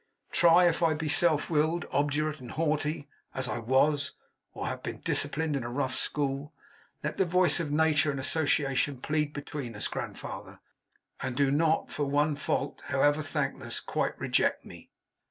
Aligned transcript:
Try 0.31 0.67
if 0.67 0.81
I 0.81 0.95
be 0.95 1.07
self 1.07 1.47
willed, 1.51 1.85
obdurate, 1.91 2.39
and 2.39 2.49
haughty, 2.49 3.07
as 3.35 3.47
I 3.47 3.59
was; 3.59 4.13
or 4.51 4.65
have 4.65 4.81
been 4.81 5.01
disciplined 5.01 5.55
in 5.55 5.63
a 5.63 5.69
rough 5.69 5.95
school. 5.95 6.55
Let 7.03 7.17
the 7.17 7.23
voice 7.25 7.59
of 7.59 7.71
nature 7.71 8.09
and 8.09 8.19
association 8.19 8.97
plead 8.97 9.31
between 9.31 9.75
us, 9.75 9.87
Grandfather; 9.87 10.59
and 11.19 11.35
do 11.37 11.51
not, 11.51 11.91
for 11.91 12.05
one 12.05 12.35
fault, 12.35 12.81
however 12.87 13.21
thankless, 13.21 13.79
quite 13.79 14.19
reject 14.19 14.65
me! 14.65 14.89